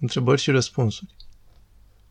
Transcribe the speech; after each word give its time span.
Întrebări 0.00 0.40
și 0.40 0.50
răspunsuri. 0.50 1.14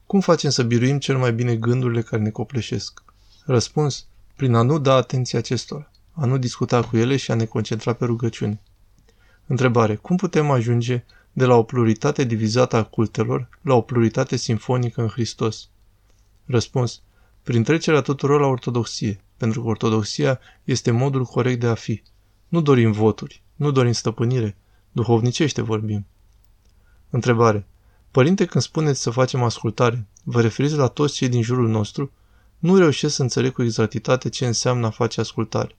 Cum 0.06 0.20
facem 0.20 0.50
să 0.50 0.64
biruim 0.64 1.00
cel 1.00 1.18
mai 1.18 1.34
bine 1.34 1.56
gândurile 1.56 2.02
care 2.02 2.22
ne 2.22 2.30
copleșesc? 2.30 3.04
Răspuns. 3.46 4.06
Prin 4.36 4.54
a 4.54 4.62
nu 4.62 4.80
da 4.80 4.94
atenție 4.94 5.38
acestora, 5.38 5.92
a 6.12 6.26
nu 6.26 6.38
discuta 6.38 6.84
cu 6.84 6.98
ele 6.98 7.18
și 7.18 7.32
a 7.32 7.36
ne 7.36 7.46
concentra 7.46 7.94
pe 7.94 8.06
rugăciune. 8.06 8.62
Întrebare. 9.46 9.96
Cum 9.96 10.16
putem 10.16 10.52
ajunge 10.52 11.04
de 11.32 11.46
la 11.46 11.56
o 11.56 11.64
pluritate 11.64 12.24
divizată 12.24 12.76
a 12.76 12.84
cultelor 12.84 13.50
la 13.62 13.74
o 13.74 13.82
pluritate 13.82 14.36
simfonică 14.36 15.02
în 15.02 15.08
Hristos? 15.08 15.70
Răspuns. 16.46 17.02
Prin 17.44 17.64
trecerea 17.64 18.02
tuturor 18.02 18.40
la 18.40 18.48
ortodoxie, 18.48 19.20
pentru 19.38 19.62
că 19.62 19.68
ortodoxia 19.68 20.40
este 20.64 20.92
modul 20.92 21.26
corect 21.26 21.60
de 21.60 21.68
a 21.68 21.76
fi. 21.76 22.02
Nu 22.48 22.62
dorim 22.62 22.92
voturi, 22.92 23.42
nu 23.56 23.72
dorim 23.72 23.92
stăpânire, 23.92 24.56
duhovnicește 24.92 25.62
vorbim. 25.62 26.06
Întrebare. 27.10 27.66
Părinte, 28.18 28.46
când 28.46 28.64
spuneți 28.64 29.02
să 29.02 29.10
facem 29.10 29.44
ascultare, 29.44 30.06
vă 30.24 30.42
referiți 30.42 30.76
la 30.76 30.88
toți 30.88 31.14
cei 31.14 31.30
din 31.30 31.42
jurul 31.42 31.70
nostru? 31.70 32.12
Nu 32.60 32.78
reușesc 32.78 33.16
să 33.16 33.22
înțeleg 33.22 33.52
cu 33.52 33.64
exactitate 33.64 34.30
ce 34.30 34.46
înseamnă 34.46 34.86
a 34.86 34.90
face 34.90 35.20
ascultare. 35.20 35.76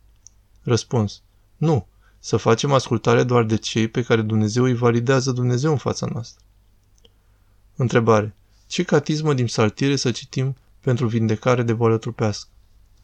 Răspuns. 0.63 1.23
Nu. 1.57 1.87
Să 2.19 2.37
facem 2.37 2.73
ascultare 2.73 3.23
doar 3.23 3.45
de 3.45 3.57
cei 3.57 3.89
pe 3.89 4.03
care 4.03 4.23
Dumnezeu 4.23 4.65
îi 4.65 4.75
validează 4.75 5.33
Dumnezeu 5.33 5.71
în 5.71 5.77
fața 5.77 6.07
noastră. 6.13 6.45
Întrebare. 7.77 8.35
Ce 8.67 8.83
catismă 8.83 9.35
din 9.35 9.47
saltire 9.47 9.97
să 9.97 10.11
citim 10.11 10.57
pentru 10.81 11.07
vindecare 11.07 11.63
de 11.63 11.73
boală 11.73 11.99
trupească? 11.99 12.49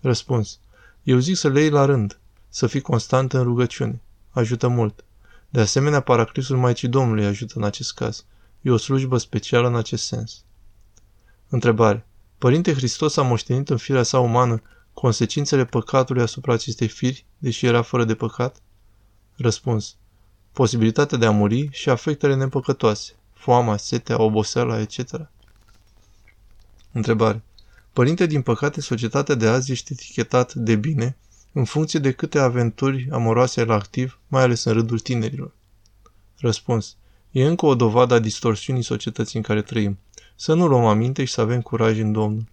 Răspuns. 0.00 0.58
Eu 1.02 1.18
zic 1.18 1.36
să 1.36 1.48
le 1.48 1.60
iei 1.60 1.70
la 1.70 1.84
rând, 1.84 2.18
să 2.48 2.66
fii 2.66 2.80
constant 2.80 3.32
în 3.32 3.42
rugăciune. 3.42 4.00
Ajută 4.30 4.68
mult. 4.68 5.04
De 5.48 5.60
asemenea, 5.60 6.00
paraclisul 6.00 6.56
Maicii 6.56 6.88
Domnului 6.88 7.24
ajută 7.24 7.54
în 7.56 7.64
acest 7.64 7.94
caz. 7.94 8.24
E 8.64 8.70
o 8.70 8.76
slujbă 8.76 9.18
specială 9.18 9.66
în 9.66 9.76
acest 9.76 10.04
sens. 10.06 10.44
Întrebare. 11.48 12.06
Părinte 12.38 12.74
Hristos 12.74 13.16
a 13.16 13.22
moștenit 13.22 13.68
în 13.68 13.76
firea 13.76 14.02
sa 14.02 14.18
umană 14.18 14.62
consecințele 14.92 15.64
păcatului 15.64 16.22
asupra 16.22 16.52
acestei 16.52 16.88
firi, 16.88 17.24
deși 17.38 17.66
era 17.66 17.82
fără 17.82 18.04
de 18.04 18.14
păcat? 18.14 18.56
Răspuns. 19.36 19.96
Posibilitatea 20.52 21.18
de 21.18 21.26
a 21.26 21.30
muri 21.30 21.68
și 21.72 21.90
afectele 21.90 22.34
nepăcătoase, 22.34 23.12
foama, 23.32 23.76
setea, 23.76 24.22
oboseala, 24.22 24.80
etc. 24.80 25.28
Întrebare. 26.92 27.42
Părinte, 27.92 28.26
din 28.26 28.42
păcate, 28.42 28.80
societatea 28.80 29.34
de 29.34 29.46
azi 29.46 29.72
este 29.72 29.92
etichetat 29.92 30.54
de 30.54 30.76
bine 30.76 31.16
în 31.52 31.64
funcție 31.64 31.98
de 31.98 32.12
câte 32.12 32.38
aventuri 32.38 33.08
amoroase 33.10 33.60
el 33.60 33.70
activ, 33.70 34.18
mai 34.28 34.42
ales 34.42 34.64
în 34.64 34.72
rândul 34.72 34.98
tinerilor. 34.98 35.52
Răspuns. 36.38 36.96
E 37.34 37.46
încă 37.46 37.66
o 37.66 37.74
dovadă 37.74 38.14
a 38.14 38.18
distorsiunii 38.18 38.82
societății 38.82 39.38
în 39.38 39.44
care 39.44 39.62
trăim. 39.62 39.98
Să 40.34 40.54
nu 40.54 40.66
luăm 40.66 40.84
aminte 40.84 41.24
și 41.24 41.32
să 41.32 41.40
avem 41.40 41.60
curaj 41.60 41.98
în 41.98 42.12
Domnul. 42.12 42.44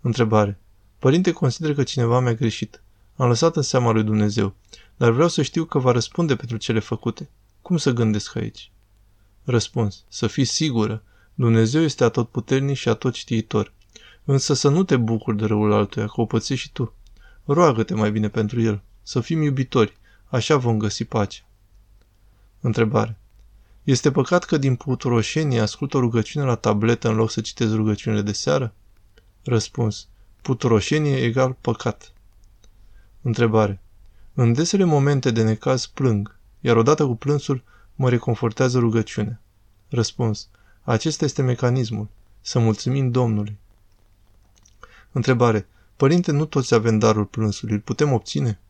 Întrebare. 0.00 0.60
Părinte, 0.98 1.32
consider 1.32 1.74
că 1.74 1.82
cineva 1.82 2.20
mi-a 2.20 2.34
greșit. 2.34 2.82
Am 3.16 3.28
lăsat 3.28 3.56
în 3.56 3.62
seama 3.62 3.90
lui 3.90 4.02
Dumnezeu, 4.02 4.54
dar 4.96 5.10
vreau 5.10 5.28
să 5.28 5.42
știu 5.42 5.64
că 5.64 5.78
va 5.78 5.92
răspunde 5.92 6.36
pentru 6.36 6.56
cele 6.56 6.78
făcute. 6.78 7.30
Cum 7.62 7.76
să 7.76 7.90
gândesc 7.90 8.36
aici? 8.36 8.70
Răspuns. 9.42 10.04
Să 10.08 10.26
fii 10.26 10.44
sigură. 10.44 11.02
Dumnezeu 11.34 11.82
este 11.82 12.04
atotputernic 12.04 12.76
și 12.76 12.88
atot 12.88 13.14
știitor. 13.14 13.72
Însă 14.24 14.54
să 14.54 14.68
nu 14.68 14.84
te 14.84 14.96
bucuri 14.96 15.36
de 15.36 15.44
răul 15.44 15.72
altuia, 15.72 16.06
că 16.06 16.20
o 16.20 16.26
pățești 16.26 16.64
și 16.66 16.72
tu. 16.72 16.94
Roagă-te 17.44 17.94
mai 17.94 18.10
bine 18.10 18.28
pentru 18.28 18.60
el. 18.60 18.82
Să 19.02 19.20
fim 19.20 19.42
iubitori. 19.42 19.96
Așa 20.24 20.56
vom 20.56 20.78
găsi 20.78 21.04
pace. 21.04 21.44
Întrebare. 22.60 23.18
Este 23.84 24.10
păcat 24.10 24.44
că 24.44 24.56
din 24.56 24.76
puturoșenie 24.76 25.60
ascult 25.60 25.94
o 25.94 26.00
rugăciune 26.00 26.44
la 26.44 26.54
tabletă 26.54 27.08
în 27.08 27.14
loc 27.14 27.30
să 27.30 27.40
citesc 27.40 27.74
rugăciunile 27.74 28.22
de 28.22 28.32
seară? 28.32 28.74
Răspuns. 29.42 30.08
Puturoșenie 30.42 31.16
egal 31.16 31.56
păcat. 31.60 32.12
Întrebare. 33.22 33.80
În 34.34 34.52
desele 34.52 34.84
momente 34.84 35.30
de 35.30 35.42
necaz 35.42 35.86
plâng, 35.86 36.36
iar 36.60 36.76
odată 36.76 37.06
cu 37.06 37.14
plânsul 37.16 37.62
mă 37.94 38.08
reconfortează 38.08 38.78
rugăciunea. 38.78 39.40
Răspuns. 39.88 40.48
Acesta 40.82 41.24
este 41.24 41.42
mecanismul. 41.42 42.08
Să 42.40 42.58
mulțumim 42.58 43.10
Domnului. 43.10 43.56
Întrebare. 45.12 45.68
Părinte, 45.96 46.32
nu 46.32 46.44
toți 46.44 46.74
avem 46.74 46.98
darul 46.98 47.24
plânsului. 47.24 47.74
Îl 47.74 47.80
putem 47.80 48.12
obține? 48.12 48.60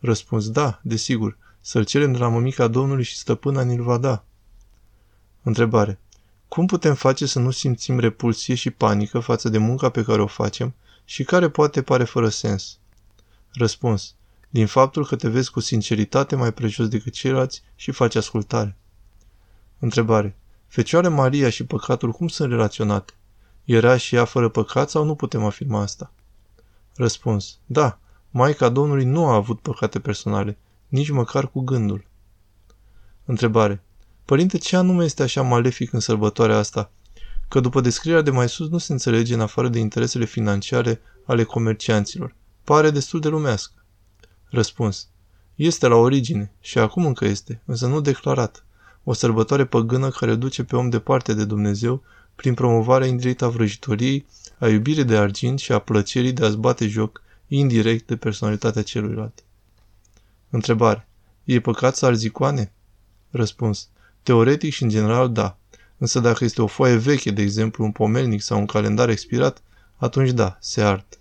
Răspuns. 0.00 0.50
Da, 0.50 0.80
desigur. 0.82 1.36
Să-l 1.60 1.84
cerem 1.84 2.12
de 2.12 2.18
la 2.18 2.28
mămica 2.28 2.68
Domnului 2.68 3.04
și 3.04 3.16
stăpâna 3.16 3.62
ni-l 3.62 3.82
va 3.82 3.98
da. 3.98 4.24
Întrebare. 5.42 5.98
Cum 6.48 6.66
putem 6.66 6.94
face 6.94 7.26
să 7.26 7.38
nu 7.38 7.50
simțim 7.50 7.98
repulsie 7.98 8.54
și 8.54 8.70
panică 8.70 9.18
față 9.18 9.48
de 9.48 9.58
munca 9.58 9.90
pe 9.90 10.02
care 10.02 10.22
o 10.22 10.26
facem 10.26 10.74
și 11.04 11.24
care 11.24 11.48
poate 11.48 11.82
pare 11.82 12.04
fără 12.04 12.28
sens? 12.28 12.78
Răspuns. 13.52 14.14
Din 14.48 14.66
faptul 14.66 15.06
că 15.06 15.16
te 15.16 15.28
vezi 15.28 15.50
cu 15.50 15.60
sinceritate 15.60 16.36
mai 16.36 16.52
prejos 16.52 16.88
decât 16.88 17.12
ceilalți 17.12 17.62
și 17.74 17.90
faci 17.90 18.14
ascultare. 18.14 18.76
Întrebare. 19.78 20.36
Fecioare 20.66 21.08
Maria 21.08 21.50
și 21.50 21.64
păcatul 21.64 22.12
cum 22.12 22.28
sunt 22.28 22.50
relaționate? 22.50 23.12
Era 23.64 23.96
și 23.96 24.14
ea 24.14 24.24
fără 24.24 24.48
păcat 24.48 24.90
sau 24.90 25.04
nu 25.04 25.14
putem 25.14 25.44
afirma 25.44 25.80
asta? 25.80 26.12
Răspuns. 26.94 27.58
Da, 27.66 27.98
Maica 28.30 28.68
Domnului 28.68 29.04
nu 29.04 29.26
a 29.26 29.34
avut 29.34 29.60
păcate 29.60 30.00
personale, 30.00 30.58
nici 30.88 31.10
măcar 31.10 31.48
cu 31.48 31.60
gândul. 31.60 32.04
Întrebare. 33.24 33.82
Părinte, 34.30 34.58
ce 34.58 34.76
anume 34.76 35.04
este 35.04 35.22
așa 35.22 35.42
malefic 35.42 35.92
în 35.92 36.00
sărbătoarea 36.00 36.56
asta? 36.56 36.90
Că 37.48 37.60
după 37.60 37.80
descrierea 37.80 38.22
de 38.22 38.30
mai 38.30 38.48
sus 38.48 38.68
nu 38.68 38.78
se 38.78 38.92
înțelege 38.92 39.34
în 39.34 39.40
afară 39.40 39.68
de 39.68 39.78
interesele 39.78 40.24
financiare 40.24 41.00
ale 41.24 41.44
comercianților. 41.44 42.34
Pare 42.64 42.90
destul 42.90 43.20
de 43.20 43.28
lumească. 43.28 43.84
Răspuns. 44.44 45.08
Este 45.54 45.86
la 45.86 45.94
origine 45.94 46.52
și 46.60 46.78
acum 46.78 47.06
încă 47.06 47.24
este, 47.24 47.62
însă 47.64 47.86
nu 47.86 48.00
declarat. 48.00 48.64
O 49.04 49.12
sărbătoare 49.12 49.64
păgână 49.64 50.08
care 50.08 50.34
duce 50.34 50.64
pe 50.64 50.76
om 50.76 50.88
departe 50.88 51.34
de 51.34 51.44
Dumnezeu 51.44 52.02
prin 52.34 52.54
promovarea 52.54 53.06
indirectă 53.06 53.44
a 53.44 53.48
vrăjitoriei, 53.48 54.26
a 54.58 54.68
iubirii 54.68 55.04
de 55.04 55.16
argint 55.16 55.58
și 55.58 55.72
a 55.72 55.78
plăcerii 55.78 56.32
de 56.32 56.44
a-ți 56.44 56.56
bate 56.56 56.86
joc 56.86 57.22
indirect 57.46 58.06
de 58.06 58.16
personalitatea 58.16 58.82
celuilalt. 58.82 59.44
Întrebare. 60.50 61.08
E 61.44 61.60
păcat 61.60 61.96
să 61.96 62.06
arzi 62.06 62.26
icoane? 62.26 62.72
Răspuns. 63.30 63.88
Teoretic 64.22 64.72
și 64.72 64.82
în 64.82 64.88
general 64.88 65.32
da. 65.32 65.58
Însă 65.98 66.20
dacă 66.20 66.44
este 66.44 66.62
o 66.62 66.66
foaie 66.66 66.96
veche, 66.96 67.30
de 67.30 67.42
exemplu 67.42 67.84
un 67.84 67.92
pomelnic 67.92 68.42
sau 68.42 68.58
un 68.58 68.66
calendar 68.66 69.08
expirat, 69.08 69.62
atunci 69.96 70.30
da, 70.30 70.56
se 70.60 70.82
ard. 70.82 71.19